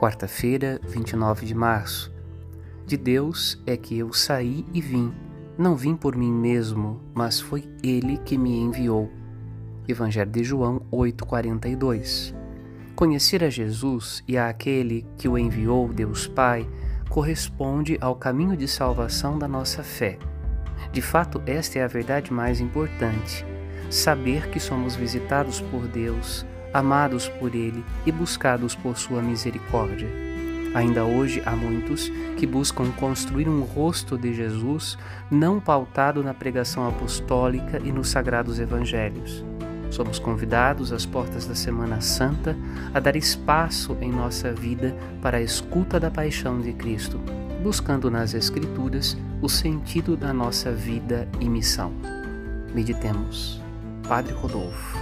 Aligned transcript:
Quarta-feira, 0.00 0.80
29 0.88 1.44
de 1.44 1.54
março. 1.54 2.10
De 2.86 2.96
Deus 2.96 3.62
é 3.66 3.76
que 3.76 3.98
eu 3.98 4.14
saí 4.14 4.64
e 4.72 4.80
vim. 4.80 5.12
Não 5.58 5.76
vim 5.76 5.94
por 5.94 6.16
mim 6.16 6.32
mesmo, 6.32 7.02
mas 7.12 7.38
foi 7.38 7.68
Ele 7.82 8.16
que 8.16 8.38
me 8.38 8.50
enviou. 8.50 9.10
Evangelho 9.86 10.30
de 10.30 10.42
João 10.42 10.80
8,42. 10.90 12.34
Conhecer 12.96 13.44
a 13.44 13.50
Jesus 13.50 14.24
e 14.26 14.38
àquele 14.38 15.06
que 15.18 15.28
o 15.28 15.36
enviou, 15.36 15.92
Deus 15.92 16.26
Pai, 16.26 16.66
corresponde 17.10 17.98
ao 18.00 18.16
caminho 18.16 18.56
de 18.56 18.66
salvação 18.66 19.38
da 19.38 19.46
nossa 19.46 19.82
fé. 19.82 20.18
De 20.90 21.02
fato, 21.02 21.42
esta 21.44 21.78
é 21.78 21.84
a 21.84 21.86
verdade 21.86 22.32
mais 22.32 22.58
importante. 22.58 23.44
Saber 23.90 24.48
que 24.48 24.58
somos 24.58 24.96
visitados 24.96 25.60
por 25.60 25.86
Deus 25.86 26.46
amados 26.72 27.28
por 27.28 27.54
Ele 27.54 27.84
e 28.06 28.12
buscados 28.12 28.74
por 28.74 28.96
Sua 28.96 29.22
misericórdia. 29.22 30.08
Ainda 30.74 31.04
hoje 31.04 31.42
há 31.44 31.56
muitos 31.56 32.10
que 32.36 32.46
buscam 32.46 32.90
construir 32.92 33.48
um 33.48 33.62
rosto 33.62 34.16
de 34.16 34.32
Jesus 34.32 34.96
não 35.30 35.58
pautado 35.58 36.22
na 36.22 36.32
pregação 36.32 36.86
apostólica 36.88 37.80
e 37.84 37.90
nos 37.90 38.08
sagrados 38.08 38.60
evangelhos. 38.60 39.44
Somos 39.90 40.20
convidados 40.20 40.92
às 40.92 41.04
portas 41.04 41.46
da 41.46 41.54
Semana 41.54 42.00
Santa 42.00 42.56
a 42.94 43.00
dar 43.00 43.16
espaço 43.16 43.96
em 44.00 44.12
nossa 44.12 44.52
vida 44.52 44.96
para 45.20 45.38
a 45.38 45.42
escuta 45.42 45.98
da 45.98 46.10
paixão 46.10 46.60
de 46.60 46.72
Cristo, 46.72 47.20
buscando 47.62 48.08
nas 48.08 48.32
Escrituras 48.32 49.16
o 49.42 49.48
sentido 49.48 50.16
da 50.16 50.32
nossa 50.32 50.70
vida 50.70 51.28
e 51.40 51.48
missão. 51.48 51.92
Meditemos. 52.72 53.60
Padre 54.06 54.32
Rodolfo. 54.34 54.98